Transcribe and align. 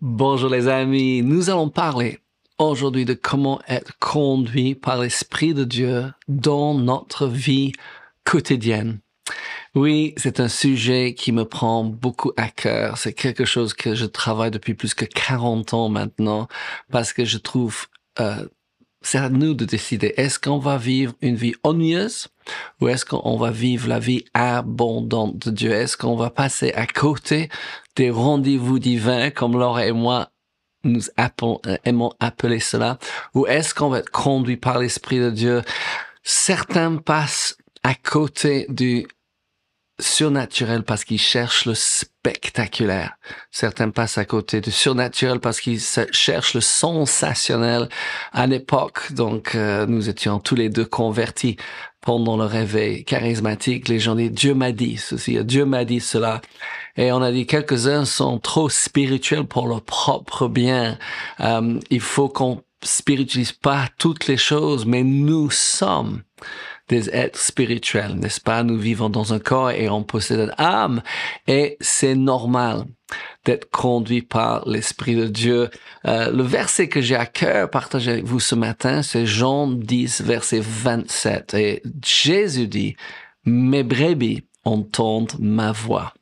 Bonjour 0.00 0.48
les 0.48 0.68
amis, 0.68 1.22
nous 1.22 1.50
allons 1.50 1.70
parler 1.70 2.20
aujourd'hui 2.60 3.04
de 3.04 3.14
comment 3.14 3.60
être 3.66 3.98
conduit 3.98 4.76
par 4.76 5.00
l'Esprit 5.00 5.54
de 5.54 5.64
Dieu 5.64 6.12
dans 6.28 6.72
notre 6.74 7.26
vie 7.26 7.72
quotidienne. 8.22 9.00
Oui, 9.74 10.14
c'est 10.16 10.38
un 10.38 10.46
sujet 10.46 11.14
qui 11.14 11.32
me 11.32 11.44
prend 11.44 11.82
beaucoup 11.82 12.30
à 12.36 12.48
cœur. 12.48 12.96
C'est 12.96 13.12
quelque 13.12 13.44
chose 13.44 13.74
que 13.74 13.96
je 13.96 14.06
travaille 14.06 14.52
depuis 14.52 14.74
plus 14.74 14.94
que 14.94 15.04
40 15.04 15.74
ans 15.74 15.88
maintenant 15.88 16.46
parce 16.92 17.12
que 17.12 17.24
je 17.24 17.38
trouve 17.38 17.88
euh, 18.20 18.46
c'est 19.02 19.18
à 19.18 19.28
nous 19.28 19.54
de 19.54 19.64
décider. 19.64 20.14
Est-ce 20.16 20.38
qu'on 20.38 20.58
va 20.58 20.76
vivre 20.76 21.14
une 21.22 21.36
vie 21.36 21.54
ennuyeuse 21.62 22.28
ou 22.80 22.88
est-ce 22.88 23.04
qu'on 23.04 23.36
va 23.36 23.50
vivre 23.50 23.88
la 23.88 23.98
vie 23.98 24.24
abondante 24.34 25.38
de 25.38 25.50
Dieu? 25.50 25.70
Est-ce 25.70 25.96
qu'on 25.96 26.16
va 26.16 26.30
passer 26.30 26.72
à 26.72 26.86
côté 26.86 27.48
des 27.96 28.10
rendez-vous 28.10 28.78
divins 28.78 29.30
comme 29.30 29.58
Laura 29.58 29.86
et 29.86 29.92
moi 29.92 30.30
nous 30.84 31.02
euh, 31.18 31.76
aimons 31.84 32.12
appeler 32.20 32.60
cela? 32.60 32.98
Ou 33.34 33.46
est-ce 33.46 33.74
qu'on 33.74 33.88
va 33.88 33.98
être 33.98 34.10
conduit 34.10 34.56
par 34.56 34.78
l'Esprit 34.78 35.18
de 35.18 35.30
Dieu? 35.30 35.62
Certains 36.22 36.96
passent 36.96 37.56
à 37.82 37.94
côté 37.94 38.66
du 38.68 39.06
surnaturel 40.00 40.84
parce 40.84 41.04
qu'ils 41.04 41.20
cherchent 41.20 41.66
le 41.66 41.74
spectaculaire. 41.74 43.16
Certains 43.50 43.90
passent 43.90 44.18
à 44.18 44.24
côté 44.24 44.60
du 44.60 44.70
surnaturel 44.70 45.40
parce 45.40 45.60
qu'ils 45.60 45.80
cherchent 46.12 46.54
le 46.54 46.60
sensationnel. 46.60 47.88
À 48.32 48.46
l'époque, 48.46 49.12
donc, 49.12 49.54
euh, 49.54 49.86
nous 49.86 50.08
étions 50.08 50.38
tous 50.38 50.54
les 50.54 50.68
deux 50.68 50.84
convertis 50.84 51.56
pendant 52.00 52.36
le 52.36 52.44
réveil 52.44 53.04
charismatique. 53.04 53.88
Les 53.88 53.98
gens 53.98 54.14
disent 54.14 54.30
Dieu 54.30 54.54
m'a 54.54 54.72
dit 54.72 54.96
ceci, 54.96 55.42
Dieu 55.44 55.64
m'a 55.64 55.84
dit 55.84 56.00
cela. 56.00 56.40
Et 56.96 57.12
on 57.12 57.22
a 57.22 57.32
dit 57.32 57.46
quelques-uns 57.46 58.04
sont 58.04 58.38
trop 58.38 58.68
spirituels 58.68 59.44
pour 59.44 59.66
leur 59.66 59.82
propre 59.82 60.48
bien. 60.48 60.98
Euh, 61.40 61.78
il 61.90 62.00
faut 62.00 62.28
qu'on 62.28 62.62
spiritualise 62.82 63.52
pas 63.52 63.86
toutes 63.98 64.26
les 64.26 64.36
choses, 64.36 64.86
mais 64.86 65.02
nous 65.02 65.50
sommes 65.50 66.22
des 66.88 67.10
êtres 67.10 67.38
spirituels, 67.38 68.14
n'est-ce 68.14 68.40
pas? 68.40 68.62
Nous 68.62 68.78
vivons 68.78 69.10
dans 69.10 69.32
un 69.34 69.38
corps 69.38 69.70
et 69.70 69.88
on 69.88 70.02
possède 70.02 70.40
une 70.40 70.54
âme 70.58 71.02
et 71.46 71.76
c'est 71.80 72.14
normal 72.14 72.84
d'être 73.44 73.70
conduit 73.70 74.22
par 74.22 74.68
l'Esprit 74.68 75.14
de 75.14 75.26
Dieu. 75.26 75.70
Euh, 76.06 76.30
le 76.30 76.42
verset 76.42 76.88
que 76.88 77.00
j'ai 77.00 77.16
à 77.16 77.26
cœur 77.26 77.70
partager 77.70 78.10
avec 78.10 78.24
vous 78.24 78.40
ce 78.40 78.54
matin, 78.54 79.02
c'est 79.02 79.26
Jean 79.26 79.68
10, 79.68 80.22
verset 80.22 80.60
27. 80.60 81.54
Et 81.54 81.82
Jésus 82.04 82.68
dit, 82.68 82.96
mes 83.44 83.82
brebis 83.82 84.44
entendent 84.64 85.34
ma 85.38 85.72
voix 85.72 86.12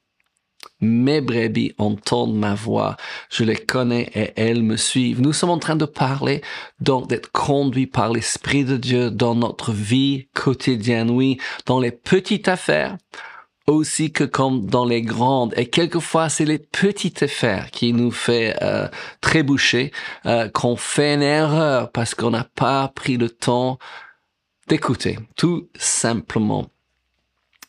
mes 0.80 1.20
brebis 1.20 1.74
entendent 1.78 2.36
ma 2.36 2.54
voix, 2.54 2.96
je 3.30 3.44
les 3.44 3.56
connais 3.56 4.10
et 4.14 4.32
elles 4.36 4.62
me 4.62 4.76
suivent. 4.76 5.20
Nous 5.20 5.32
sommes 5.32 5.50
en 5.50 5.58
train 5.58 5.76
de 5.76 5.84
parler 5.84 6.42
donc 6.80 7.08
d'être 7.08 7.32
conduits 7.32 7.86
par 7.86 8.12
l'Esprit 8.12 8.64
de 8.64 8.76
Dieu 8.76 9.10
dans 9.10 9.34
notre 9.34 9.72
vie 9.72 10.28
quotidienne, 10.34 11.10
oui, 11.10 11.38
dans 11.64 11.80
les 11.80 11.92
petites 11.92 12.48
affaires, 12.48 12.96
aussi 13.66 14.12
que 14.12 14.24
comme 14.24 14.66
dans 14.66 14.84
les 14.84 15.02
grandes. 15.02 15.54
Et 15.56 15.66
quelquefois, 15.66 16.28
c'est 16.28 16.44
les 16.44 16.58
petites 16.58 17.22
affaires 17.22 17.70
qui 17.70 17.92
nous 17.92 18.10
fait 18.10 18.56
euh, 18.62 18.88
trébucher, 19.20 19.92
euh, 20.26 20.48
qu'on 20.48 20.76
fait 20.76 21.14
une 21.14 21.22
erreur 21.22 21.90
parce 21.90 22.14
qu'on 22.14 22.30
n'a 22.30 22.44
pas 22.44 22.88
pris 22.88 23.16
le 23.16 23.30
temps 23.30 23.78
d'écouter, 24.68 25.18
tout 25.36 25.68
simplement. 25.76 26.66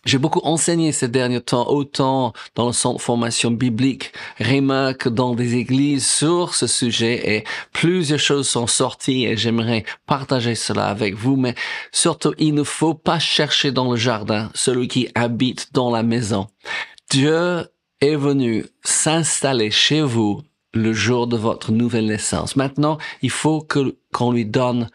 J'ai 0.05 0.17
beaucoup 0.17 0.41
enseigné 0.43 0.91
ces 0.91 1.07
derniers 1.07 1.41
temps, 1.41 1.67
autant 1.69 2.33
dans 2.55 2.67
le 2.67 2.73
centre 2.73 2.97
de 2.97 3.01
formation 3.01 3.51
biblique 3.51 4.13
Réma 4.37 4.93
que 4.93 5.09
dans 5.09 5.35
des 5.35 5.55
églises 5.55 6.07
sur 6.07 6.55
ce 6.55 6.67
sujet 6.67 7.35
et 7.35 7.43
plusieurs 7.73 8.19
choses 8.19 8.47
sont 8.47 8.67
sorties 8.67 9.25
et 9.25 9.35
j'aimerais 9.35 9.83
partager 10.05 10.55
cela 10.55 10.87
avec 10.87 11.15
vous. 11.15 11.35
Mais 11.35 11.55
surtout, 11.91 12.33
il 12.37 12.53
ne 12.53 12.63
faut 12.63 12.93
pas 12.93 13.19
chercher 13.19 13.71
dans 13.71 13.91
le 13.91 13.97
jardin 13.97 14.49
celui 14.53 14.87
qui 14.87 15.09
habite 15.15 15.73
dans 15.73 15.91
la 15.91 16.03
maison. 16.03 16.47
Dieu 17.09 17.67
est 18.01 18.15
venu 18.15 18.65
s'installer 18.83 19.71
chez 19.71 20.01
vous 20.01 20.41
le 20.73 20.93
jour 20.93 21.27
de 21.27 21.37
votre 21.37 21.71
nouvelle 21.71 22.05
naissance. 22.05 22.55
Maintenant, 22.55 22.97
il 23.21 23.29
faut 23.29 23.65
qu'on 24.13 24.31
lui 24.31 24.45
donne 24.45 24.89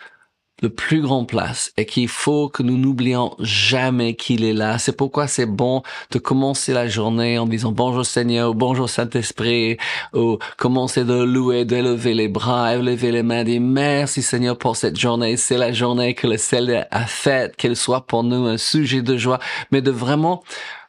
le 0.63 0.71
plus 0.71 1.03
grand 1.03 1.25
place 1.25 1.73
et 1.77 1.85
qu'il 1.85 2.09
faut 2.09 2.49
que 2.49 2.63
nous 2.63 2.79
n'oublions 2.79 3.35
jamais 3.41 4.15
qu'il 4.15 4.45
est 4.45 4.53
là. 4.53 4.79
C'est 4.79 4.97
pourquoi 4.97 5.27
c'est 5.27 5.47
bon 5.47 5.83
de 6.11 6.19
commencer 6.19 6.73
la 6.73 6.89
journée 6.89 7.39
en 7.39 7.47
disant 7.47 7.73
bonjour 7.73 8.07
Seigneur 8.07 8.51
ou 8.51 8.55
bonjour 8.55 8.89
Saint-Esprit 8.89 9.77
ou 10.15 10.39
commencer 10.57 11.05
de 11.05 11.23
louer, 11.23 11.65
d'élever 11.65 12.15
les 12.15 12.29
bras, 12.29 12.75
élever 12.75 13.11
les 13.11 13.23
mains, 13.23 13.45
dire 13.45 13.61
merci 13.61 14.23
Seigneur 14.23 14.57
pour 14.57 14.77
cette 14.77 14.99
journée. 14.99 15.37
C'est 15.37 15.59
la 15.59 15.73
journée 15.73 16.15
que 16.15 16.29
le 16.29 16.39
ciel 16.39 16.87
a 16.91 17.07
faite, 17.07 17.57
qu'elle 17.57 17.77
soit 17.77 18.07
pour 18.07 18.23
nous 18.23 18.47
un 18.47 18.57
sujet 18.57 19.03
de 19.03 19.17
joie, 19.17 19.41
mais 19.73 19.83
de 19.83 19.91
vraiment 19.91 20.43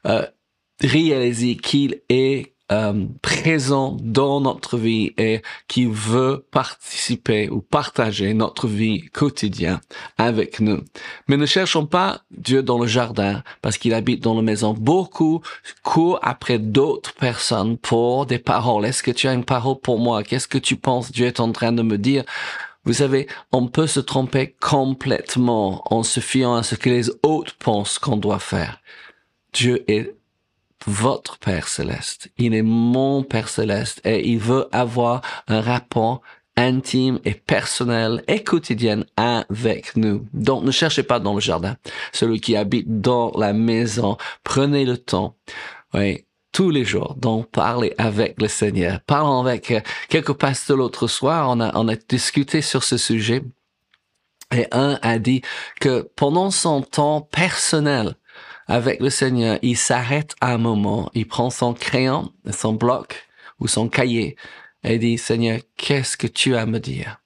euh, 0.06 0.26
réaliser 0.82 1.56
qu'il 1.58 2.02
est 2.10 2.53
euh, 2.74 3.06
présent 3.22 3.98
dans 4.02 4.42
notre 4.42 4.78
vie 4.78 5.12
et 5.18 5.44
qui 5.68 5.86
veut 5.86 6.44
participer 6.50 7.48
ou 7.50 7.62
partager 7.62 8.34
notre 8.34 8.68
vie 8.68 9.04
quotidienne 9.12 9.80
avec 10.18 10.60
nous. 10.60 10.82
Mais 11.28 11.38
ne 11.38 11.46
cherchons 11.46 11.86
pas 11.86 12.22
Dieu 12.32 12.64
dans 12.64 12.80
le 12.80 12.88
jardin 12.88 13.44
parce 13.62 13.78
qu'il 13.78 13.94
habite 13.94 14.24
dans 14.24 14.34
la 14.34 14.42
maison. 14.42 14.74
Beaucoup 14.74 15.42
courent 15.84 16.20
après 16.24 16.58
d'autres 16.58 17.14
personnes 17.14 17.78
pour 17.78 18.26
des 18.26 18.40
paroles. 18.40 18.86
Est-ce 18.86 19.04
que 19.04 19.12
tu 19.12 19.28
as 19.28 19.34
une 19.34 19.46
parole 19.46 19.80
pour 19.80 20.00
moi? 20.00 20.24
Qu'est-ce 20.24 20.48
que 20.48 20.58
tu 20.58 20.76
penses? 20.76 21.12
Dieu 21.12 21.28
est 21.28 21.40
en 21.40 21.52
train 21.52 21.74
de 21.74 21.84
me 21.84 22.00
dire? 22.00 22.24
Vous 22.86 22.94
savez, 22.94 23.28
on 23.52 23.68
peut 23.68 23.88
se 23.88 24.00
tromper 24.00 24.56
complètement 24.60 25.84
en 25.94 26.02
se 26.02 26.20
fiant 26.20 26.56
à 26.56 26.64
ce 26.64 26.74
que 26.74 26.90
les 26.90 27.12
autres 27.22 27.56
pensent 27.58 28.00
qu'on 28.00 28.18
doit 28.18 28.40
faire. 28.40 28.82
Dieu 29.54 29.84
est 29.88 30.16
votre 30.88 31.38
Père 31.38 31.68
céleste. 31.68 32.30
Il 32.38 32.54
est 32.54 32.62
mon 32.62 33.24
Père 33.24 33.50
céleste 33.50 34.02
et 34.06 34.28
il 34.28 34.40
veut 34.40 34.68
avoir 34.72 35.22
un 35.48 35.62
rapport 35.62 36.22
intime 36.56 37.20
et 37.26 37.34
personnel 37.34 38.24
et 38.28 38.44
quotidien 38.44 39.04
avec 39.18 39.96
nous. 39.96 40.26
Donc 40.34 40.64
ne 40.64 40.72
cherchez 40.72 41.04
pas 41.04 41.20
dans 41.20 41.34
le 41.34 41.42
jardin. 41.42 41.78
Celui 42.12 42.40
qui 42.40 42.56
habite 42.56 43.02
dans 43.02 43.32
la 43.38 43.54
maison, 43.54 44.18
prenez 44.44 44.86
le 44.86 44.98
temps. 44.98 45.36
Oui, 45.94 46.26
tous 46.52 46.70
les 46.70 46.86
jours 46.86 47.16
d'en 47.18 47.44
parler 47.44 47.94
avec 47.98 48.40
le 48.42 48.48
Seigneur. 48.48 49.00
Parlons 49.02 49.42
avec 49.42 49.74
quelques 50.10 50.34
pasteurs 50.34 50.78
l'autre 50.78 51.08
soir, 51.08 51.50
on 51.50 51.60
a, 51.60 51.76
on 51.78 51.88
a 51.88 51.96
discuté 51.96 52.62
sur 52.62 52.84
ce 52.84 52.98
sujet. 52.98 53.44
Et 54.56 54.68
un 54.72 55.00
a 55.02 55.18
dit 55.18 55.42
que 55.80 56.08
pendant 56.16 56.52
son 56.52 56.84
temps 56.84 57.22
personnel, 57.22 58.16
avec 58.68 59.00
le 59.00 59.10
Seigneur, 59.10 59.60
il 59.62 59.78
s'arrête 59.78 60.36
un 60.42 60.58
moment, 60.58 61.10
il 61.14 61.28
prend 61.28 61.50
son 61.50 61.74
crayon, 61.74 62.32
son 62.52 62.74
bloc 62.74 63.28
ou 63.60 63.68
son 63.68 63.90
cahier 63.90 64.36
et 64.84 64.98
dit, 65.00 65.18
Seigneur, 65.18 65.60
qu'est-ce 65.78 66.18
que 66.18 66.28
tu 66.28 66.56
as 66.56 66.62
à 66.62 66.66
me 66.66 66.80
dire? 66.80 67.23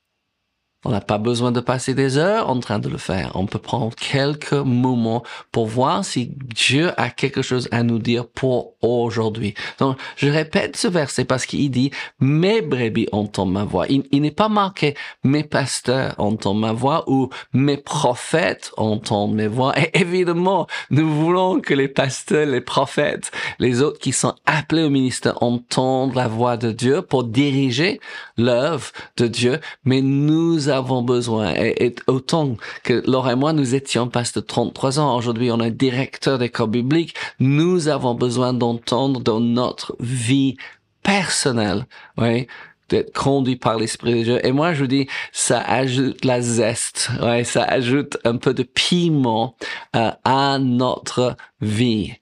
On 0.88 0.92
n'a 0.92 1.02
pas 1.02 1.18
besoin 1.18 1.52
de 1.52 1.59
passer 1.59 1.94
des 1.94 2.18
heures 2.18 2.50
en 2.50 2.62
train 2.62 2.80
de 2.80 2.88
le 2.88 2.98
faire. 2.98 3.34
On 3.36 3.46
peut 3.46 3.59
prendre 3.59 3.94
quelques 3.94 4.53
moments 4.53 5.22
pour 5.52 5.68
voir 5.68 6.06
si 6.06 6.31
Dieu 6.56 6.92
a 6.96 7.09
quelque 7.09 7.42
chose 7.42 7.68
à 7.72 7.84
nous 7.84 8.00
dire 8.00 8.25
pour 8.25 8.75
aujourd'hui. 8.81 9.53
Donc, 9.80 9.97
je 10.16 10.30
répète 10.30 10.78
ce 10.78 10.88
verset 10.88 11.26
parce 11.26 11.46
qu'il 11.46 11.70
dit, 11.72 11.92
mes 12.22 12.62
brebis 12.62 13.09
entendent 13.12 13.52
ma 13.52 13.66
voix. 13.66 13.86
Il, 13.90 14.22
n'est 14.22 14.31
pas 14.31 14.47
marqué, 14.47 14.96
mes 15.26 15.44
pasteurs 15.44 16.16
entendent 16.20 16.62
ma 16.62 16.72
voix 16.72 17.03
ou 17.08 17.31
mes 17.52 17.76
prophètes 17.76 18.72
entendent 18.78 19.36
mes 19.36 19.50
voix. 19.50 19.78
Et 19.78 19.90
évidemment, 20.00 20.68
nous 20.90 21.14
voulons 21.14 21.59
que 21.59 21.74
les 21.74 21.90
pasteurs, 21.90 22.46
les 22.46 22.62
prophètes, 22.62 23.30
les 23.59 23.81
autres 23.81 24.00
qui 24.00 24.14
sont 24.14 24.36
appelés 24.46 24.84
au 24.84 24.90
ministère 24.90 25.44
entendent 25.44 26.16
la 26.16 26.30
voix 26.30 26.56
de 26.56 26.72
Dieu 26.72 27.02
pour 27.02 27.26
diriger 27.26 28.00
l'œuvre 28.38 28.91
de 29.17 29.28
Dieu. 29.28 29.59
Mais 29.84 30.00
nous 30.00 30.70
avons 30.70 30.77
besoin, 30.82 31.53
et, 31.56 31.96
autant 32.08 32.56
que 32.84 33.03
Laura 33.06 33.34
et 33.34 33.35
moi, 33.35 33.53
nous 33.53 33.76
étions 33.76 34.08
pasteurs 34.08 34.44
de 34.44 34.47
33 34.47 35.00
ans, 35.00 35.18
aujourd'hui 35.18 35.52
on 35.52 35.59
est 35.59 35.72
directeur 35.72 36.38
d'école 36.38 36.70
biblique, 36.70 37.16
nous 37.40 37.88
avons 37.88 38.16
besoin 38.16 38.53
d'entendre 38.53 39.20
dans 39.20 39.40
notre 39.40 39.96
vie 40.00 40.58
personnelle, 41.03 41.85
oui, 42.18 42.47
d'être 42.90 43.14
conduit 43.14 43.56
par 43.56 43.78
l'Esprit 43.78 44.20
de 44.20 44.24
Dieu. 44.24 44.46
Et 44.46 44.52
moi, 44.52 44.74
je 44.74 44.82
vous 44.82 44.88
dis, 44.88 45.08
ça 45.32 45.62
ajoute 45.62 46.24
la 46.24 46.41
zeste, 46.41 47.12
ouais, 47.22 47.44
ça 47.44 47.64
ajoute 47.64 48.18
un 48.23 48.38
peu 48.38 48.53
de 48.53 48.64
piment 48.64 49.56
euh, 49.96 50.12
à 50.23 50.58
notre 50.59 51.35
vie. 51.62 52.14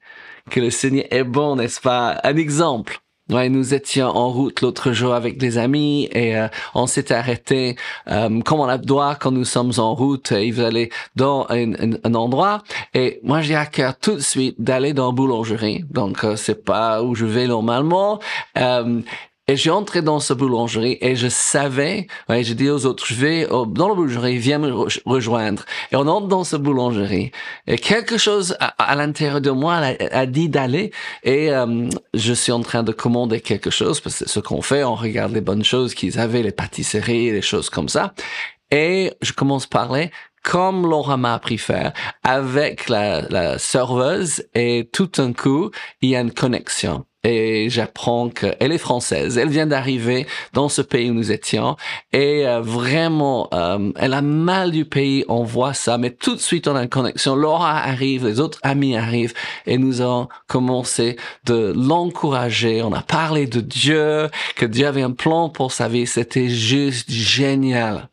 Que 0.50 0.60
le 0.60 0.69
Seigneur 0.69 1.06
est 1.10 1.24
bon, 1.24 1.56
n'est-ce 1.56 1.81
pas? 1.81 2.19
Un 2.24 2.38
exemple. 2.38 3.00
Ouais, 3.31 3.50
nous 3.50 3.74
étions 3.74 4.06
en 4.07 4.30
route 4.30 4.62
l'autre 4.62 4.92
jour 4.92 5.16
avec 5.16 5.39
des 5.39 5.57
amis 5.57 6.07
et 6.12 6.38
euh, 6.38 6.48
on 6.75 6.86
s'est 6.86 7.12
arrêté 7.12 7.75
euh, 8.07 8.39
comme 8.42 8.60
on 8.60 8.68
a 8.68 8.77
doit 8.77 9.16
quand 9.16 9.31
nous 9.31 9.45
sommes 9.45 9.72
en 9.77 9.95
route. 9.95 10.30
Il 10.30 10.54
vous 10.54 10.62
aller 10.62 10.92
dans 11.16 11.48
un, 11.50 11.74
un, 12.04 12.13
endroit 12.13 12.62
et 12.94 13.19
moi 13.24 13.42
j'ai 13.42 13.56
à 13.56 13.66
cœur 13.66 13.98
tout 13.98 14.13
de 14.13 14.19
suite 14.19 14.62
d'aller 14.62 14.94
dans 14.94 15.07
la 15.07 15.12
boulangerie. 15.12 15.86
Donc 15.89 16.24
euh, 16.24 16.36
c'est 16.36 16.63
pas 16.63 17.01
où 17.01 17.16
je 17.16 17.25
vais 17.25 17.48
normalement. 17.48 18.19
Et 19.47 19.57
j'ai 19.57 19.69
entré 19.69 20.01
dans 20.01 20.19
ce 20.19 20.33
boulangerie 20.33 20.97
et 21.01 21.15
je 21.15 21.27
savais, 21.27 22.07
ouais, 22.30 22.44
j'ai 22.44 22.56
dit 22.56 22.68
aux 22.68 22.88
autres, 22.88 23.06
je 23.06 23.13
vais 23.13 23.45
dans 23.45 23.88
la 23.88 23.94
boulangerie, 23.94 24.39
viens 24.39 24.57
me 24.57 24.71
rejoindre. 25.06 25.65
Et 25.92 25.95
on 25.95 26.07
entre 26.07 26.27
dans 26.27 26.44
ce 26.44 26.56
boulangerie 26.56 27.31
et 27.68 27.77
quelque 27.77 28.18
chose 28.18 28.57
à, 28.59 28.95
l'intérieur 28.95 29.42
de 29.42 29.51
moi 29.51 29.75
a, 29.75 30.25
dit 30.25 30.50
d'aller 30.50 30.92
et 31.24 31.51
euh, 31.51 31.88
je 32.15 32.33
suis 32.33 32.51
en 32.51 32.62
train 32.62 32.81
de 32.81 32.92
commander 32.92 33.39
quelque 33.39 33.69
chose 33.69 34.00
parce 34.00 34.18
que 34.18 34.25
c'est 34.25 34.31
ce 34.31 34.39
qu'on 34.39 34.63
fait, 34.63 34.83
on 34.83 34.95
regarde 34.95 35.31
les 35.33 35.42
bonnes 35.42 35.63
choses 35.63 35.94
qu'ils 35.94 36.19
avaient, 36.19 36.41
les 36.41 36.51
pâtisseries, 36.51 37.31
les 37.31 37.44
choses 37.44 37.69
comme 37.69 37.88
ça. 37.88 38.15
Et 38.71 39.13
je 39.21 39.31
commence 39.31 39.65
à 39.65 39.68
parler 39.68 40.12
comme 40.41 40.89
Laura 40.89 41.18
m'a 41.18 41.36
appris 41.36 41.59
faire 41.59 41.94
avec 42.24 42.89
la, 42.89 43.21
la 43.30 43.59
serveuse 43.59 44.44
et 44.56 44.89
tout 44.91 45.12
un 45.18 45.33
coup, 45.33 45.69
il 46.01 46.09
y 46.09 46.15
a 46.15 46.21
une 46.21 46.33
connexion 46.33 47.06
et 47.25 47.69
j'apprends 47.69 48.30
qu'elle 48.30 48.72
est 48.72 48.77
française. 48.77 49.38
Elle 49.38 49.50
vient 49.50 49.66
d'arriver 49.66 50.27
dans 50.54 50.69
ce 50.69 50.81
pays 50.81 51.10
où 51.10 51.13
nous 51.13 51.31
étions 51.31 51.75
et 52.13 52.48
euh, 52.48 52.62
vraiment, 52.62 53.50
euh, 53.54 53.92
elle 53.95 54.13
a 54.13 54.22
mal 54.22 54.72
du 54.72 54.86
pays. 54.86 55.25
On 55.27 55.44
voit 55.44 55.74
ça, 55.74 55.98
mais 55.98 56.12
tout 56.12 56.36
de 56.36 56.39
suite 56.39 56.68
on 56.68 56.75
a 56.75 56.83
une 56.83 56.89
connexion. 56.89 57.36
Laura 57.36 57.80
arrive, 57.80 58.25
les 58.27 58.39
autres 58.39 58.60
amis 58.62 58.95
arrivent 58.95 59.33
et 59.66 59.77
nous 59.77 60.01
avons 60.01 60.27
commencé 60.48 61.18
de 61.45 61.74
l'encourager. 61.75 62.83
On 62.83 62.94
a 62.94 63.01
parlé 63.01 63.48
de 63.48 63.60
Dieu, 63.60 64.30
que 64.56 64.66
Dieu 64.66 64.86
avait 64.86 65.01
un 65.01 65.12
plan 65.12 65.50
pour 65.50 65.72
sa 65.72 65.88
vie. 65.88 66.06
C'était 66.06 66.50
juste 66.50 67.10
génial. 67.10 68.10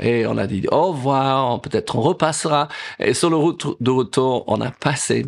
Et 0.00 0.26
on 0.26 0.38
a 0.38 0.46
dit 0.46 0.66
au 0.72 0.88
revoir, 0.88 1.60
peut-être 1.60 1.96
on 1.96 2.00
repassera. 2.00 2.68
Et 2.98 3.14
sur 3.14 3.30
le 3.30 3.36
route 3.36 3.80
de 3.80 3.90
retour, 3.90 4.44
on 4.48 4.60
a 4.60 4.70
passé 4.70 5.26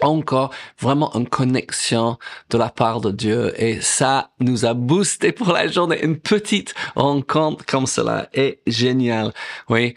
encore 0.00 0.50
vraiment 0.80 1.12
une 1.14 1.28
connexion 1.28 2.18
de 2.50 2.58
la 2.58 2.68
part 2.68 3.00
de 3.00 3.10
Dieu 3.10 3.52
et 3.60 3.80
ça 3.80 4.30
nous 4.40 4.64
a 4.64 4.74
boosté 4.74 5.32
pour 5.32 5.52
la 5.52 5.68
journée. 5.68 6.04
Une 6.04 6.18
petite 6.18 6.74
rencontre 6.94 7.64
comme 7.66 7.86
cela 7.86 8.28
est 8.32 8.60
génial. 8.66 9.32
Oui. 9.68 9.94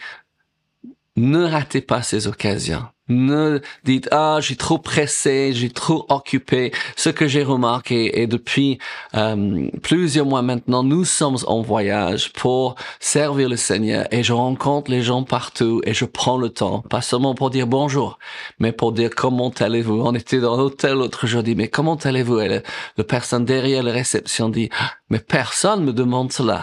Ne 1.16 1.44
ratez 1.44 1.80
pas 1.80 2.02
ces 2.02 2.28
occasions. 2.28 2.86
Ne 3.08 3.60
dites 3.84 4.08
ah 4.12 4.38
j'ai 4.40 4.56
trop 4.56 4.78
pressé, 4.78 5.52
j'ai 5.54 5.70
trop 5.70 6.06
occupé. 6.08 6.72
Ce 6.96 7.08
que 7.08 7.26
j'ai 7.26 7.42
remarqué 7.42 8.20
et 8.20 8.26
depuis 8.26 8.78
euh, 9.14 9.68
plusieurs 9.82 10.26
mois 10.26 10.42
maintenant, 10.42 10.82
nous 10.82 11.04
sommes 11.04 11.38
en 11.46 11.62
voyage 11.62 12.32
pour 12.32 12.74
servir 13.00 13.48
le 13.48 13.56
Seigneur 13.56 14.06
et 14.10 14.22
je 14.22 14.32
rencontre 14.32 14.90
les 14.90 15.02
gens 15.02 15.22
partout 15.22 15.80
et 15.84 15.94
je 15.94 16.04
prends 16.04 16.38
le 16.38 16.50
temps, 16.50 16.80
pas 16.82 17.00
seulement 17.00 17.34
pour 17.34 17.50
dire 17.50 17.66
bonjour, 17.66 18.18
mais 18.58 18.72
pour 18.72 18.92
dire 18.92 19.10
comment 19.14 19.50
allez-vous. 19.50 20.02
On 20.02 20.14
était 20.14 20.40
dans 20.40 20.56
l'hôtel 20.56 20.94
l'autre 20.94 21.26
jour, 21.26 21.42
dit 21.42 21.54
mais 21.54 21.68
comment 21.68 21.96
allez-vous 21.96 22.40
Et 22.40 22.62
le, 22.96 23.04
personne 23.04 23.44
derrière 23.44 23.82
la 23.82 23.92
réception 23.92 24.48
dit 24.48 24.68
ah, 24.78 24.92
mais 25.10 25.18
personne 25.18 25.84
me 25.84 25.92
demande 25.92 26.32
cela. 26.32 26.62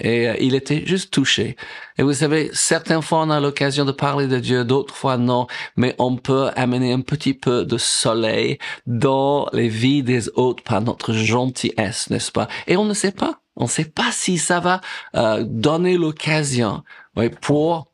Et 0.00 0.28
euh, 0.28 0.34
il 0.40 0.54
était 0.54 0.84
juste 0.86 1.12
touché. 1.12 1.56
Et 1.98 2.02
vous 2.02 2.12
savez, 2.12 2.50
certaines 2.52 3.02
fois 3.02 3.22
on 3.22 3.30
a 3.30 3.40
l'occasion 3.40 3.84
de 3.84 3.92
parler 3.92 4.26
de 4.26 4.38
Dieu, 4.38 4.64
d'autres 4.64 4.94
fois 4.94 5.16
non, 5.16 5.46
mais 5.76 5.94
on 5.98 6.16
peut 6.16 6.50
amener 6.56 6.92
un 6.92 7.00
petit 7.00 7.34
peu 7.34 7.64
de 7.64 7.78
soleil 7.78 8.58
dans 8.86 9.48
les 9.52 9.68
vies 9.68 10.02
des 10.02 10.28
autres 10.30 10.62
par 10.62 10.80
notre 10.80 11.12
gentillesse, 11.12 12.10
n'est-ce 12.10 12.32
pas? 12.32 12.48
Et 12.66 12.76
on 12.76 12.84
ne 12.84 12.94
sait 12.94 13.12
pas. 13.12 13.40
On 13.56 13.64
ne 13.64 13.68
sait 13.68 13.84
pas 13.84 14.12
si 14.12 14.38
ça 14.38 14.60
va 14.60 14.80
euh, 15.16 15.42
donner 15.44 15.98
l'occasion 15.98 16.84
oui, 17.16 17.28
pour 17.28 17.88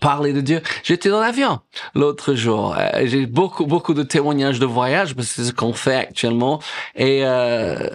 parler 0.00 0.32
de 0.32 0.40
Dieu. 0.40 0.62
J'étais 0.82 1.08
dans 1.08 1.20
l'avion 1.20 1.60
l'autre 1.94 2.34
jour. 2.34 2.76
Euh, 2.76 3.02
j'ai 3.04 3.26
beaucoup 3.26 3.66
beaucoup 3.66 3.94
de 3.94 4.02
témoignages 4.02 4.58
de 4.58 4.66
voyage 4.66 5.14
parce 5.14 5.28
que 5.28 5.34
c'est 5.34 5.44
ce 5.44 5.52
qu'on 5.52 5.72
fait 5.72 5.94
actuellement. 5.94 6.60
Et 6.94 7.20
euh, 7.24 7.88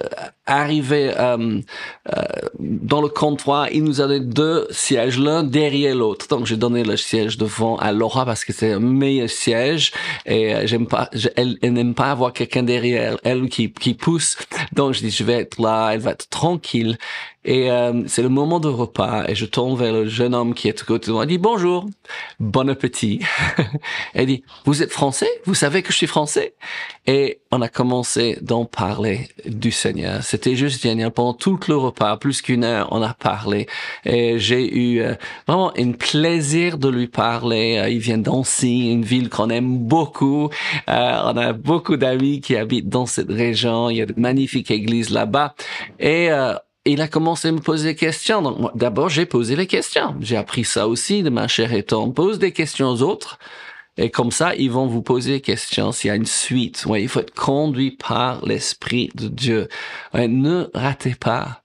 arrivé 0.46 1.14
euh, 1.18 1.62
euh, 2.16 2.22
dans 2.64 3.02
le 3.02 3.10
comptoir, 3.10 3.68
il 3.72 3.84
nous 3.84 4.02
a 4.02 4.08
donné 4.08 4.22
deux 4.22 4.68
sièges, 4.72 5.20
l'un 5.20 5.44
derrière 5.44 5.96
l'autre. 5.96 6.28
Donc 6.28 6.46
j'ai 6.46 6.56
donné 6.56 6.84
le 6.84 6.98
siège 6.98 7.38
devant 7.38 7.76
à 7.78 7.92
Laura 7.92 8.26
parce 8.26 8.46
que 8.46 8.54
c'est 8.54 8.72
un 8.72 8.80
meilleur 8.80 9.30
siège 9.30 9.92
et 10.26 10.56
euh, 10.56 10.66
j'aime 10.66 10.88
pas, 10.88 11.10
elle, 11.36 11.58
elle 11.62 11.74
n'aime 11.74 11.94
pas 11.94 12.12
avoir 12.12 12.32
quelqu'un 12.32 12.64
derrière 12.64 13.18
elle 13.24 13.50
qui 13.50 13.72
qui 13.72 13.94
pousse. 13.94 14.38
Donc 14.74 14.94
je 14.94 15.02
dis 15.02 15.12
je 15.12 15.24
vais 15.24 15.34
être 15.34 15.62
là, 15.62 15.92
elle 15.92 16.00
va 16.00 16.12
être 16.12 16.30
tranquille. 16.30 16.98
Et 17.46 17.70
euh, 17.70 18.04
c'est 18.08 18.22
le 18.22 18.30
moment 18.30 18.60
de 18.60 18.70
repas 18.70 19.26
et 19.28 19.36
je 19.36 19.46
tourne 19.46 19.78
vers 19.78 19.92
le 19.92 20.08
jeune 20.08 20.34
homme 20.34 20.54
qui 20.54 20.70
est 20.70 20.82
à 20.82 20.86
côté 20.86 21.08
de 21.08 21.12
moi. 21.12 21.26
Il 21.26 21.28
dit 21.28 21.38
bonjour, 21.38 21.86
bon 22.40 22.70
appétit. 22.70 23.20
Elle 24.14 24.28
dit 24.28 24.44
vous 24.66 24.82
êtes 24.82 24.92
français? 24.92 25.30
Vous 25.46 25.54
savez 25.54 25.82
que 25.82 25.92
je 25.92 25.98
suis 25.98 26.08
français? 26.08 26.54
Et 27.06 27.42
on 27.52 27.62
a 27.62 27.68
commencé 27.68 28.38
d'en 28.42 28.64
parler 28.64 29.28
du 29.46 29.72
Seigneur. 29.72 30.24
C'était 30.24 30.56
juste 30.56 30.82
génial. 30.82 31.12
Pendant 31.12 31.34
tout 31.34 31.60
le 31.68 31.76
repas, 31.76 32.16
plus 32.16 32.42
qu'une 32.42 32.64
heure, 32.64 32.88
on 32.92 33.02
a 33.02 33.14
parlé 33.14 33.68
et 34.06 34.40
j'ai 34.40 34.78
eu 34.78 35.02
euh, 35.02 35.16
vraiment 35.46 35.74
un 35.78 35.92
plaisir 35.92 36.78
de 36.78 36.88
lui 36.88 37.08
parler. 37.08 37.78
Euh, 37.78 37.90
il 37.90 38.00
vient 38.00 38.18
d'Ancy, 38.18 38.90
une 38.90 39.04
ville 39.04 39.30
qu'on 39.30 39.50
aime 39.50 39.80
beaucoup. 39.80 40.50
on 40.88 40.92
a 41.38 41.52
beaucoup 41.52 41.98
d'amis 41.98 42.40
qui 42.40 42.56
habitent 42.56 42.90
dans 42.90 43.06
cette 43.06 43.32
région. 43.32 43.90
Il 43.90 43.98
y 43.98 44.02
a 44.02 44.06
de 44.06 44.14
magnifiques 44.16 44.72
églises 44.72 45.10
là-bas 45.10 45.56
et 46.00 46.30
il 46.86 47.02
a 47.02 47.08
commencé 47.08 47.48
à 47.48 47.52
me 47.52 47.60
poser 47.60 47.90
des 47.90 47.96
questions. 47.96 48.42
Donc, 48.42 48.60
moi, 48.60 48.72
d'abord, 48.76 49.10
j'ai 49.10 49.26
posé 49.26 49.56
les 49.56 49.68
questions. 49.68 50.16
J'ai 50.20 50.38
appris 50.38 50.66
ça 50.66 50.88
aussi 50.88 51.24
de 51.24 51.30
ma 51.30 51.48
chère 51.48 51.72
On 51.94 52.12
Pose 52.12 52.40
des 52.40 52.52
questions 52.52 52.90
aux 52.90 53.02
autres. 53.02 53.40
Et 53.98 54.10
comme 54.10 54.32
ça, 54.32 54.56
ils 54.56 54.72
vont 54.72 54.88
vous 54.88 55.04
poser 55.04 55.34
des 55.34 55.42
questions 55.42 55.92
s'il 55.92 56.08
y 56.08 56.12
a 56.12 56.16
une 56.16 56.26
suite. 56.26 56.86
Ouais, 56.88 57.04
il 57.04 57.08
faut 57.08 57.20
être 57.20 57.34
conduit 57.36 57.92
par 57.92 58.44
l'Esprit 58.46 59.12
de 59.16 59.28
Dieu. 59.28 59.68
Ouais, 60.14 60.28
ne 60.28 60.68
ratez 60.74 61.16
pas 61.16 61.63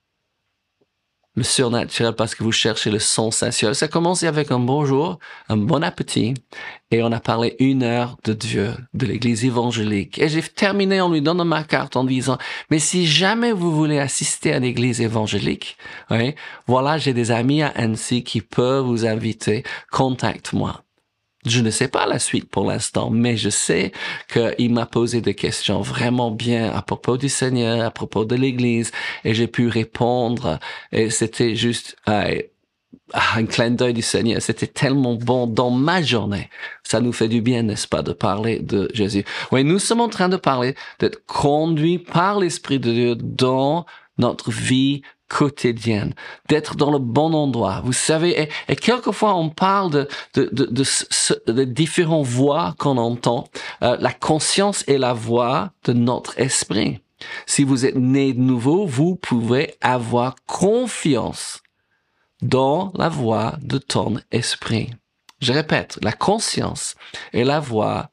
le 1.39 1.43
surnaturel 1.43 2.13
parce 2.13 2.35
que 2.35 2.43
vous 2.43 2.51
cherchez 2.51 2.91
le 2.91 2.99
sensationnel. 2.99 3.73
Ça 3.73 3.87
commence 3.87 4.23
avec 4.23 4.51
un 4.51 4.59
bonjour, 4.59 5.19
un 5.47 5.55
bon 5.55 5.81
appétit, 5.83 6.33
et 6.91 7.01
on 7.01 7.11
a 7.13 7.21
parlé 7.21 7.55
une 7.59 7.81
heure 7.81 8.17
de 8.25 8.33
Dieu, 8.33 8.73
de 8.93 9.05
l'Église 9.05 9.45
évangélique. 9.45 10.19
Et 10.19 10.27
j'ai 10.27 10.41
terminé 10.41 10.99
en 10.99 11.09
lui 11.09 11.21
donnant 11.21 11.45
ma 11.45 11.63
carte 11.63 11.95
en 11.95 12.03
disant, 12.03 12.37
mais 12.69 12.79
si 12.79 13.07
jamais 13.07 13.53
vous 13.53 13.71
voulez 13.71 13.99
assister 13.99 14.51
à 14.53 14.59
l'Église 14.59 14.99
évangélique, 14.99 15.77
oui, 16.11 16.35
voilà, 16.67 16.97
j'ai 16.97 17.13
des 17.13 17.31
amis 17.31 17.61
à 17.61 17.69
Annecy 17.69 18.23
qui 18.23 18.41
peuvent 18.41 18.85
vous 18.85 19.05
inviter, 19.05 19.63
contacte-moi. 19.91 20.83
Je 21.45 21.61
ne 21.61 21.69
sais 21.69 21.87
pas 21.87 22.05
la 22.05 22.19
suite 22.19 22.49
pour 22.49 22.65
l'instant, 22.65 23.09
mais 23.09 23.37
je 23.37 23.49
sais 23.49 23.93
qu'il 24.31 24.73
m'a 24.73 24.85
posé 24.85 25.21
des 25.21 25.35
questions 25.35 25.81
vraiment 25.81 26.31
bien 26.31 26.71
à 26.71 26.81
propos 26.81 27.15
du 27.15 27.29
Seigneur, 27.29 27.85
à 27.85 27.91
propos 27.91 28.25
de 28.25 28.35
l'Église, 28.35 28.91
et 29.23 29.33
j'ai 29.33 29.47
pu 29.47 29.69
répondre. 29.69 30.59
Et 30.91 31.09
c'était 31.09 31.55
juste 31.55 31.95
euh, 32.09 32.41
un 33.13 33.45
clin 33.45 33.71
d'œil 33.71 33.93
du 33.93 34.01
Seigneur. 34.01 34.41
C'était 34.41 34.67
tellement 34.67 35.15
bon 35.15 35.47
dans 35.47 35.71
ma 35.71 36.01
journée. 36.01 36.49
Ça 36.83 36.99
nous 36.99 37.13
fait 37.13 37.29
du 37.29 37.41
bien, 37.41 37.63
n'est-ce 37.63 37.87
pas, 37.87 38.01
de 38.01 38.11
parler 38.11 38.59
de 38.59 38.89
Jésus. 38.93 39.23
Oui, 39.53 39.63
nous 39.63 39.79
sommes 39.79 40.01
en 40.01 40.09
train 40.09 40.27
de 40.27 40.37
parler 40.37 40.75
d'être 40.99 41.25
conduits 41.25 41.99
par 41.99 42.39
l'Esprit 42.39 42.79
de 42.79 42.91
Dieu 42.91 43.15
dans 43.15 43.85
notre 44.17 44.51
vie 44.51 45.03
quotidienne, 45.29 46.13
d'être 46.49 46.75
dans 46.75 46.91
le 46.91 46.99
bon 46.99 47.33
endroit. 47.33 47.81
Vous 47.85 47.93
savez, 47.93 48.49
et, 48.67 48.75
quelquefois 48.75 49.35
on 49.35 49.49
parle 49.49 49.91
de, 49.91 50.07
de, 50.33 50.49
de, 50.51 50.65
de, 50.65 51.51
de 51.51 51.63
différentes 51.63 52.25
voix 52.25 52.75
qu'on 52.77 52.97
entend. 52.97 53.47
Euh, 53.83 53.95
la 53.99 54.11
conscience 54.11 54.83
est 54.87 54.97
la 54.97 55.13
voix 55.13 55.71
de 55.85 55.93
notre 55.93 56.39
esprit. 56.39 56.99
Si 57.45 57.63
vous 57.63 57.85
êtes 57.85 57.95
né 57.95 58.33
de 58.33 58.39
nouveau, 58.39 58.85
vous 58.85 59.15
pouvez 59.15 59.75
avoir 59.81 60.35
confiance 60.45 61.61
dans 62.41 62.91
la 62.95 63.09
voix 63.09 63.55
de 63.61 63.77
ton 63.77 64.19
esprit. 64.31 64.89
Je 65.41 65.53
répète, 65.53 65.99
la 66.01 66.11
conscience 66.11 66.95
est 67.33 67.43
la 67.43 67.59
voix 67.59 68.09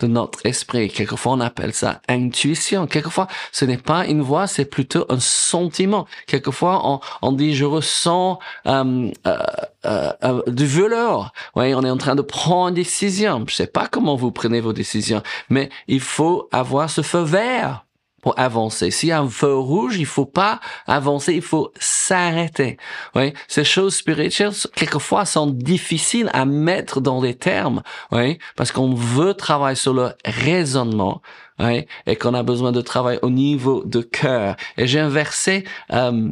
de 0.00 0.06
notre 0.06 0.44
esprit. 0.44 0.88
Quelquefois, 0.88 1.32
on 1.32 1.40
appelle 1.40 1.72
ça 1.72 2.00
intuition. 2.08 2.86
Quelquefois, 2.86 3.28
ce 3.52 3.64
n'est 3.64 3.76
pas 3.76 4.06
une 4.06 4.22
voix, 4.22 4.46
c'est 4.46 4.64
plutôt 4.64 5.06
un 5.08 5.20
sentiment. 5.20 6.06
Quelquefois, 6.26 6.80
on, 6.84 7.00
on 7.22 7.32
dit, 7.32 7.54
je 7.54 7.64
ressens 7.64 8.38
euh, 8.66 9.10
euh, 9.26 9.38
euh, 9.86 10.12
euh 10.24 10.42
du 10.46 10.66
voleur. 10.66 11.32
Oui, 11.54 11.74
on 11.74 11.84
est 11.84 11.90
en 11.90 11.96
train 11.96 12.14
de 12.14 12.22
prendre 12.22 12.68
une 12.68 12.74
décision. 12.74 13.44
Je 13.48 13.54
sais 13.54 13.66
pas 13.66 13.86
comment 13.86 14.16
vous 14.16 14.32
prenez 14.32 14.60
vos 14.60 14.72
décisions, 14.72 15.22
mais 15.48 15.70
il 15.88 16.00
faut 16.00 16.48
avoir 16.52 16.90
ce 16.90 17.02
feu 17.02 17.20
vert 17.20 17.84
pour 18.20 18.38
avancer. 18.38 18.90
S'il 18.90 19.08
y 19.08 19.12
a 19.12 19.20
un 19.20 19.28
feu 19.28 19.54
rouge, 19.54 19.96
il 19.98 20.06
faut 20.06 20.26
pas 20.26 20.60
avancer, 20.86 21.34
il 21.34 21.42
faut 21.42 21.72
s'arrêter. 21.78 22.76
Oui, 23.14 23.32
ces 23.48 23.64
choses 23.64 23.96
spirituelles, 23.96 24.52
quelquefois, 24.74 25.24
sont 25.24 25.46
difficiles 25.46 26.30
à 26.32 26.44
mettre 26.44 27.00
dans 27.00 27.20
les 27.20 27.34
termes, 27.34 27.82
oui, 28.12 28.38
parce 28.56 28.72
qu'on 28.72 28.94
veut 28.94 29.34
travailler 29.34 29.76
sur 29.76 29.94
le 29.94 30.10
raisonnement, 30.24 31.22
oui, 31.58 31.86
et 32.06 32.16
qu'on 32.16 32.34
a 32.34 32.42
besoin 32.42 32.72
de 32.72 32.80
travailler 32.80 33.20
au 33.22 33.30
niveau 33.30 33.84
de 33.84 34.00
cœur. 34.00 34.56
Et 34.76 34.86
j'ai 34.86 35.00
un 35.00 35.08
verset 35.08 35.64
euh, 35.92 36.30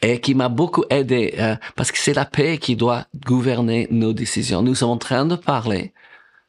et 0.00 0.20
qui 0.20 0.34
m'a 0.34 0.48
beaucoup 0.48 0.84
aidé, 0.90 1.34
euh, 1.38 1.56
parce 1.74 1.90
que 1.90 1.98
c'est 1.98 2.14
la 2.14 2.24
paix 2.24 2.58
qui 2.58 2.76
doit 2.76 3.06
gouverner 3.26 3.88
nos 3.90 4.12
décisions. 4.12 4.62
Nous 4.62 4.76
sommes 4.76 4.90
en 4.90 4.96
train 4.96 5.26
de 5.26 5.36
parler 5.36 5.92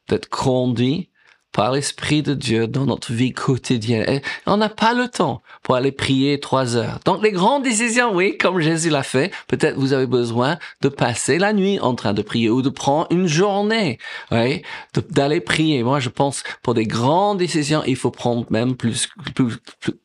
d'être 0.07 0.29
conduits 0.29 1.09
par 1.51 1.71
l'Esprit 1.71 2.21
de 2.21 2.33
Dieu 2.33 2.67
dans 2.67 2.85
notre 2.85 3.11
vie 3.11 3.33
quotidienne. 3.33 4.05
Et 4.07 4.21
on 4.45 4.57
n'a 4.57 4.69
pas 4.69 4.93
le 4.93 5.07
temps 5.07 5.41
pour 5.63 5.75
aller 5.75 5.91
prier 5.91 6.39
trois 6.39 6.75
heures. 6.75 6.99
Donc 7.05 7.23
les 7.23 7.31
grandes 7.31 7.63
décisions, 7.63 8.13
oui, 8.13 8.37
comme 8.37 8.59
Jésus 8.59 8.89
l'a 8.89 9.03
fait, 9.03 9.31
peut-être 9.47 9.77
vous 9.77 9.93
avez 9.93 10.05
besoin 10.05 10.57
de 10.81 10.89
passer 10.89 11.37
la 11.37 11.53
nuit 11.53 11.79
en 11.79 11.95
train 11.95 12.13
de 12.13 12.21
prier 12.21 12.49
ou 12.49 12.61
de 12.61 12.69
prendre 12.69 13.07
une 13.11 13.27
journée, 13.27 13.97
oui, 14.31 14.61
d'aller 15.09 15.41
prier. 15.41 15.83
Moi, 15.83 15.99
je 15.99 16.09
pense 16.09 16.43
pour 16.61 16.73
des 16.73 16.85
grandes 16.85 17.39
décisions, 17.39 17.83
il 17.85 17.95
faut 17.95 18.11
prendre 18.11 18.45
même 18.49 18.75
plus, 18.75 19.09
plus, 19.35 19.57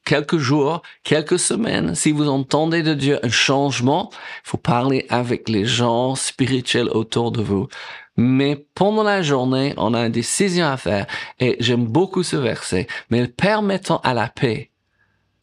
quelques 0.05 0.39
jours, 0.39 0.83
quelques 1.03 1.39
semaines. 1.39 1.95
Si 1.95 2.13
vous 2.13 2.29
entendez 2.29 2.83
de 2.83 2.95
Dieu 2.95 3.19
un 3.23 3.31
changement, 3.31 4.11
il 4.13 4.49
faut 4.51 4.57
parler 4.57 5.07
avec 5.09 5.49
les 5.49 5.65
gens 5.65 6.15
spirituels 6.15 6.89
autour 6.89 7.33
de 7.33 7.43
vous. 7.43 7.69
Mais 8.17 8.67
pendant 8.75 9.03
la 9.03 9.23
journée, 9.23 9.75
on 9.77 9.95
a 9.95 10.07
une 10.07 10.13
décision 10.13 10.67
à 10.67 10.77
faire 10.77 11.07
et 11.41 11.57
j'aime 11.61 11.87
beaucoup 11.87 12.23
ce 12.23 12.37
verset, 12.37 12.87
mais 13.11 13.27
permettant 13.27 13.99
à 13.99 14.15
la 14.15 14.29
paix 14.29 14.71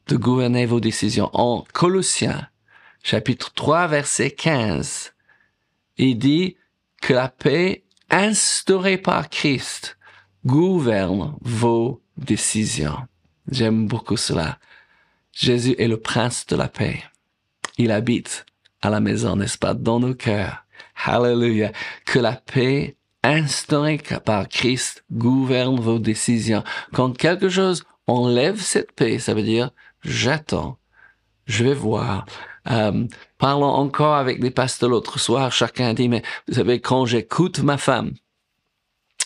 de 0.08 0.16
gouverner 0.16 0.66
vos 0.66 0.80
décisions. 0.80 1.30
En 1.34 1.66
Colossiens, 1.74 2.48
chapitre 3.04 3.54
3, 3.54 3.88
verset 3.88 4.32
15, 4.32 5.13
il 5.98 6.18
dit 6.18 6.56
que 7.01 7.13
la 7.13 7.28
paix 7.28 7.84
instaurée 8.10 8.98
par 8.98 9.30
Christ 9.30 9.98
gouverne 10.46 11.36
vos 11.42 12.01
décisions. 12.18 12.98
J'aime 13.50 13.88
beaucoup 13.88 14.18
cela. 14.18 14.60
Jésus 15.34 15.75
est 15.78 15.88
le 15.88 16.00
prince 16.00 16.46
de 16.48 16.56
la 16.56 16.68
paix. 16.68 17.04
Il 17.78 17.92
habite 17.92 18.46
à 18.82 18.90
la 18.90 19.00
maison, 19.00 19.36
n'est-ce 19.36 19.58
pas, 19.58 19.74
dans 19.74 20.00
nos 20.00 20.13
cœurs. 20.13 20.66
Hallelujah. 21.06 21.72
Que 22.06 22.20
la 22.20 22.34
paix 22.34 22.96
instaurée 23.24 24.00
par 24.26 24.48
Christ 24.48 25.04
gouverne 25.12 25.80
vos 25.80 26.00
décisions. 26.00 26.64
Quand 26.94 27.16
quelque 27.16 27.50
chose 27.50 27.84
enlève 28.08 28.60
cette 28.60 28.92
paix, 28.94 29.20
ça 29.20 29.34
veut 29.34 29.44
dire 29.44 29.72
j'attends, 30.04 30.78
je 31.46 31.64
vais 31.64 31.74
voir. 31.74 32.26
Euh, 32.70 33.06
parlons 33.38 33.66
encore 33.66 34.16
avec 34.16 34.40
des 34.40 34.52
pasteurs 34.52 34.90
l'autre 34.90 35.20
soir, 35.20 35.52
chacun 35.52 35.94
dit, 35.94 36.10
mais 36.10 36.22
vous 36.48 36.56
savez, 36.56 36.80
quand 36.80 37.06
j'écoute 37.06 37.60
ma 37.60 37.78
femme, 37.78 38.14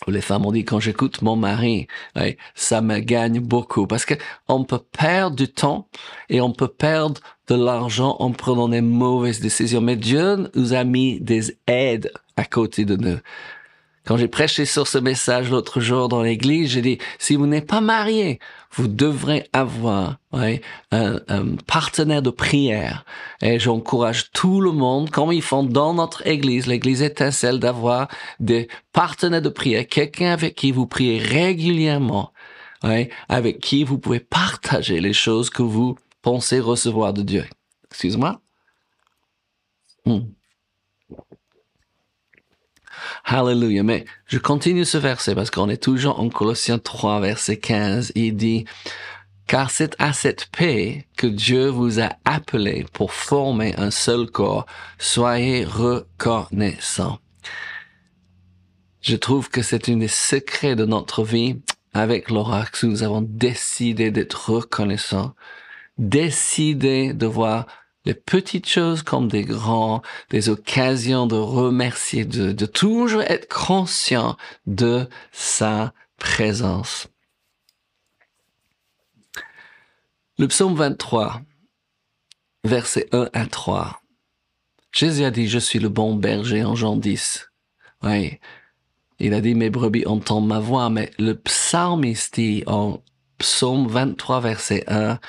les 0.08 0.22
femmes 0.22 0.46
ont 0.46 0.52
dit 0.52 0.66
quand 0.66 0.80
j'écoute 0.80 1.22
mon 1.22 1.36
mari, 1.36 1.88
ça 2.54 2.82
me 2.82 3.00
gagne 3.00 3.40
beaucoup 3.40 3.88
parce 3.88 4.06
que 4.06 4.16
on 4.48 4.64
peut 4.64 4.82
perdre 4.98 5.36
du 5.36 5.48
temps 5.48 5.88
et 6.30 6.42
on 6.42 6.52
peut 6.52 6.68
perdre 6.68 7.22
de 7.48 7.56
l'argent 7.56 8.16
en 8.20 8.32
prenant 8.32 8.70
des 8.70 8.82
mauvaises 8.82 9.40
décisions. 9.40 9.82
Mais 9.82 9.96
Dieu 9.96 10.50
nous 10.56 10.74
a 10.74 10.84
mis 10.84 11.20
des 11.22 11.58
aides 11.68 12.12
à 12.36 12.46
côté 12.46 12.86
de 12.86 12.96
nous. 12.96 13.18
Quand 14.06 14.18
j'ai 14.18 14.28
prêché 14.28 14.66
sur 14.66 14.88
ce 14.88 15.00
message 15.00 15.50
l'autre 15.50 15.80
jour 15.80 16.10
dans 16.10 16.22
l'église, 16.22 16.70
j'ai 16.70 16.82
dit, 16.82 17.00
si 17.18 17.36
vous 17.36 17.48
n'êtes 17.48 17.68
pas 17.68 17.82
marié, 17.82 18.40
vous 18.72 18.88
devrez 18.88 19.50
avoir 19.52 20.20
un, 20.32 20.58
un, 20.92 21.56
partenaire 21.66 22.22
de 22.22 22.30
prière. 22.30 23.04
Et 23.42 23.60
j'encourage 23.60 24.32
tout 24.32 24.62
le 24.62 24.72
monde, 24.72 25.10
comme 25.10 25.32
ils 25.32 25.42
font 25.42 25.64
dans 25.64 25.96
notre 25.96 26.28
église, 26.28 26.68
l'église 26.68 27.02
étincelle, 27.02 27.60
d'avoir 27.60 28.08
des 28.40 28.68
partenaires 28.94 29.42
de 29.42 29.50
prière, 29.50 29.88
quelqu'un 29.88 30.32
avec 30.32 30.54
qui 30.54 30.72
vous 30.72 30.86
priez 30.86 31.18
régulièrement, 31.18 32.32
avec 33.28 33.60
qui 33.60 33.84
vous 33.84 33.98
pouvez 33.98 34.20
partager 34.20 35.00
les 35.00 35.14
choses 35.14 35.50
que 35.50 35.64
vous 35.64 35.98
pensez 36.22 36.60
recevoir 36.60 37.12
de 37.14 37.24
Dieu. 37.24 37.46
Excuse-moi. 37.90 38.40
Hmm. 40.06 40.35
Hallelujah. 43.26 43.84
Mais 43.84 44.06
je 44.28 44.38
continue 44.38 44.86
ce 44.86 44.98
verset 44.98 45.36
parce 45.36 45.52
qu'on 45.52 45.70
est 45.70 45.82
toujours 45.82 46.20
en 46.20 46.30
Colossiens 46.30 46.80
3, 46.80 47.20
verset 47.22 47.58
15. 47.58 48.12
Il 48.16 48.36
dit, 48.36 48.66
car 49.48 49.70
c'est 49.70 49.96
à 50.00 50.14
cette 50.14 50.48
paix 50.48 51.06
que 51.18 51.28
Dieu 51.28 51.68
vous 51.68 52.00
a 52.00 52.10
appelé 52.26 52.86
pour 52.94 53.14
former 53.14 53.76
un 53.78 53.92
seul 53.92 54.28
corps. 54.28 54.66
Soyez 54.98 55.66
reconnaissants. 55.66 57.20
Je 59.02 59.16
trouve 59.16 59.50
que 59.50 59.62
c'est 59.62 59.88
un 59.90 59.98
des 59.98 60.08
secrets 60.08 60.76
de 60.76 60.86
notre 60.86 61.24
vie 61.24 61.58
avec 61.94 62.32
l'oracle. 62.32 62.88
Nous 62.88 63.04
avons 63.04 63.22
décidé 63.22 64.10
d'être 64.10 64.50
reconnaissants, 64.50 65.36
décidé 66.00 67.14
de 67.14 67.28
voir 67.28 67.68
les 68.06 68.14
petites 68.14 68.68
choses 68.68 69.02
comme 69.02 69.28
des 69.28 69.44
grands, 69.44 70.02
des 70.30 70.50
occasions 70.50 71.28
de 71.28 71.36
remercier, 71.36 72.24
de, 72.24 72.52
de 72.52 72.66
toujours 72.66 73.24
être 73.24 73.48
conscient 73.48 74.38
de 74.68 75.08
sa 75.32 75.94
présence. 76.18 77.08
Le 80.38 80.48
psaume 80.48 80.76
23, 80.76 81.42
versets 82.64 83.08
1 83.12 83.30
à 83.34 83.46
3. 83.46 84.02
Jésus 84.92 85.24
a 85.24 85.32
dit, 85.32 85.48
je 85.48 85.60
suis 85.60 85.80
le 85.80 85.90
bon 85.90 86.16
berger 86.16 86.64
en 86.64 86.76
Jean 86.76 86.96
10. 86.96 87.50
Oui. 88.04 88.40
Il 89.20 89.34
a 89.34 89.42
dit, 89.42 89.56
mes 89.56 89.70
brebis 89.70 90.06
entendent 90.06 90.48
ma 90.48 90.60
voix, 90.60 90.90
mais 90.90 91.12
le 91.18 91.36
psalmiste 91.36 92.36
dit 92.36 92.64
en 92.68 93.02
psaume 93.38 93.88
23, 93.88 94.42
verset 94.42 94.84
1, 94.88 95.20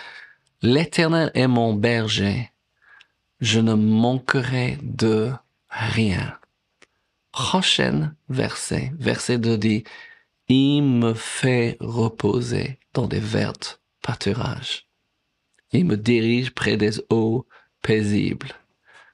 L'éternel 0.63 1.31
est 1.35 1.47
mon 1.47 1.75
berger 1.75 2.51
je 3.47 3.61
ne 3.61 3.75
manquerai 3.75 4.77
de 4.83 5.31
rien. 5.71 6.37
Prochaine 7.31 8.17
verset, 8.29 8.93
verset 8.99 9.39
2 9.39 9.57
dit, 9.57 9.85
il 10.49 10.83
me 10.83 11.15
fait 11.15 11.77
reposer 11.79 12.81
dans 12.93 13.07
des 13.07 13.21
vertes 13.21 13.81
pâturages. 14.03 14.89
Il 15.71 15.85
me 15.85 15.97
dirige 15.97 16.51
près 16.51 16.77
des 16.77 17.01
eaux 17.09 17.47
paisibles. 17.83 18.51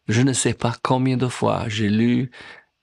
Je 0.08 0.22
ne 0.22 0.32
sais 0.32 0.54
pas 0.54 0.74
combien 0.82 1.18
de 1.18 1.28
fois 1.28 1.68
j'ai 1.68 1.90
lu, 1.90 2.30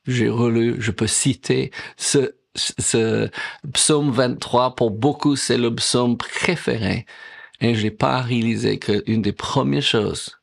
j'ai 0.05 0.29
relu, 0.29 0.75
je 0.79 0.91
peux 0.91 1.07
citer 1.07 1.71
ce, 1.97 2.35
ce 2.53 3.27
psaume 3.73 4.11
23. 4.11 4.75
Pour 4.75 4.91
beaucoup, 4.91 5.35
c'est 5.35 5.57
le 5.57 5.73
psaume 5.73 6.15
préféré. 6.15 7.07
Et 7.59 7.73
je 7.73 7.83
n'ai 7.83 7.91
pas 7.91 8.21
réalisé 8.21 8.77
qu'une 8.77 9.23
des 9.23 9.33
premières 9.33 9.81
choses 9.81 10.38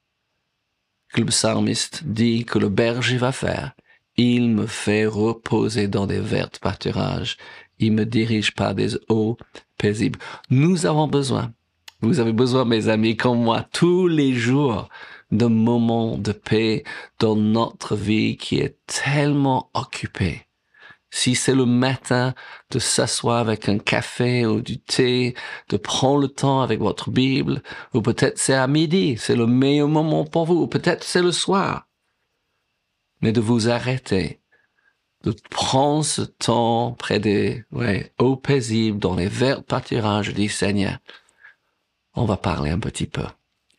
que 1.17 1.23
le 1.23 1.27
psalmiste 1.29 2.03
dit 2.05 2.45
que 2.45 2.59
le 2.59 2.69
berger 2.69 3.17
va 3.17 3.33
faire. 3.33 3.73
Il 4.19 4.51
me 4.51 4.67
fait 4.67 5.07
reposer 5.07 5.89
dans 5.89 6.07
des 6.07 6.21
vertes 6.21 6.59
pâturages. 6.59 7.39
Il 7.79 7.93
me 7.93 8.05
dirige 8.05 8.55
par 8.55 8.75
des 8.75 8.99
eaux 9.09 9.39
paisibles. 9.79 10.19
Nous 10.51 10.85
avons 10.85 11.09
besoin, 11.09 11.53
vous 12.03 12.21
avez 12.21 12.35
besoin, 12.35 12.67
mes 12.67 12.89
amis, 12.89 13.17
comme 13.17 13.43
moi, 13.43 13.65
tous 13.73 14.07
les 14.07 14.35
jours, 14.35 14.91
de 15.31 15.47
moments 15.47 16.19
de 16.19 16.33
paix 16.33 16.85
dans 17.19 17.35
notre 17.35 17.97
vie 17.97 18.37
qui 18.37 18.59
est 18.59 18.77
tellement 18.87 19.71
occupée 19.73 20.43
si 21.17 21.35
c'est 21.35 21.55
le 21.55 21.65
matin 21.65 22.35
de 22.71 22.79
s'asseoir 22.79 23.39
avec 23.39 23.71
un 23.71 23.79
café 23.79 24.45
ou 24.45 24.61
du 24.61 24.79
thé, 24.79 25.35
de 25.71 25.79
prendre 25.79 26.21
le 26.21 26.29
temps 26.29 26.61
avec 26.61 26.79
votre 26.79 27.11
Bible, 27.11 27.63
ou 27.95 28.03
peut-être 28.03 28.39
c'est 28.39 28.53
à 28.53 28.67
midi, 28.67 29.17
c'est 29.19 29.35
le 29.35 29.47
meilleur 29.47 29.89
moment 29.89 30.27
pour 30.27 30.45
vous, 30.45 30.61
ou 30.63 30.67
peut-être 30.67 31.05
c'est 31.05 31.23
le 31.23 31.33
soir. 31.33 31.89
Mais 33.23 33.33
de 33.33 33.41
vous 33.41 33.71
arrêter, 33.71 34.43
de 35.25 35.35
prendre 35.49 36.05
ce 36.05 36.21
temps 36.21 36.93
près 36.93 37.19
des 37.19 37.65
ouais, 37.73 38.13
eaux 38.19 38.37
paisibles, 38.37 38.99
dans 38.99 39.17
les 39.17 39.29
verts 39.29 39.65
pâturages, 39.65 40.35
dis 40.35 40.51
Seigneur, 40.51 40.99
on 42.15 42.27
va 42.27 42.37
parler 42.37 42.71
un 42.71 42.79
petit 42.79 43.07
peu. 43.07 43.25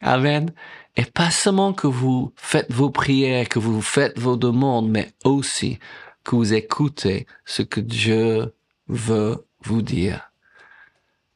Amen. 0.01 0.51
Et 0.95 1.05
pas 1.05 1.29
seulement 1.29 1.73
que 1.73 1.85
vous 1.85 2.33
faites 2.35 2.71
vos 2.71 2.89
prières, 2.89 3.47
que 3.47 3.59
vous 3.59 3.81
faites 3.81 4.17
vos 4.17 4.37
demandes, 4.37 4.89
mais 4.89 5.13
aussi 5.23 5.77
que 6.27 6.35
vous 6.35 6.53
écoutez 6.53 7.25
ce 7.45 7.61
que 7.61 7.79
Dieu 7.79 8.53
veut 8.89 9.45
vous 9.61 9.81
dire. 9.81 10.29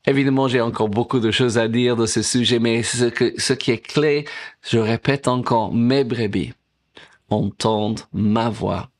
Évidemment, 0.05 0.49
j'ai 0.49 0.59
encore 0.59 0.89
beaucoup 0.89 1.21
de 1.21 1.31
choses 1.31 1.57
à 1.57 1.69
dire 1.69 1.95
de 1.95 2.05
ce 2.05 2.21
sujet, 2.21 2.59
mais 2.59 2.83
ce, 2.83 3.09
ce 3.37 3.53
qui 3.53 3.71
est 3.71 3.77
clé, 3.77 4.25
je 4.61 4.77
répète 4.77 5.29
encore, 5.29 5.73
mes 5.73 6.03
brebis 6.03 6.53
entendent 7.29 8.01
ma 8.11 8.49
voix 8.49 8.91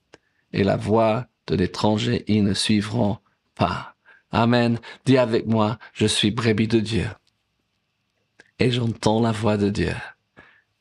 et 0.54 0.64
la 0.64 0.78
voix 0.78 1.28
de 1.48 1.56
l'étranger, 1.56 2.24
ils 2.28 2.44
ne 2.44 2.54
suivront 2.54 3.18
pas. 3.56 3.96
Amen. 4.32 4.80
Dis 5.06 5.18
avec 5.18 5.46
moi, 5.46 5.78
je 5.92 6.06
suis 6.06 6.32
brebis 6.32 6.70
de 6.70 6.80
Dieu. 6.80 7.08
Et 8.60 8.72
j'entends 8.72 9.20
la 9.20 9.34
voix 9.34 9.58
de 9.58 9.70
Dieu. 9.70 9.96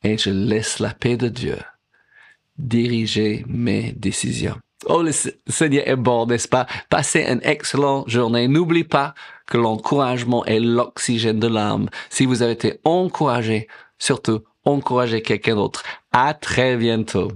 Et 0.05 0.17
je 0.19 0.31
laisse 0.31 0.79
la 0.79 0.95
paix 0.95 1.17
de 1.17 1.29
Dieu 1.29 1.59
diriger 2.59 3.45
mes 3.49 3.93
décisions. 3.93 4.61
Oh, 4.87 5.03
le 5.03 5.13
Seigneur 5.13 5.87
est 5.87 5.97
bon, 5.97 6.27
n'est-ce 6.27 6.49
pas? 6.49 6.67
Passez 6.89 7.23
une 7.23 7.41
excellente 7.43 8.09
journée. 8.09 8.49
N'oubliez 8.49 8.85
pas 8.85 9.15
que 9.47 9.59
l'encouragement 9.59 10.45
est 10.47 10.61
l'oxygène 10.61 11.39
de 11.39 11.49
l'âme. 11.49 11.91
Si 12.09 12.25
vous 12.25 12.43
avez 12.43 12.53
été 12.53 12.81
encouragé, 12.85 13.69
surtout, 13.99 14.41
encouragez 14.65 15.21
quelqu'un 15.23 15.57
d'autre. 15.57 15.83
À 16.13 16.33
très 16.33 16.77
bientôt. 16.77 17.31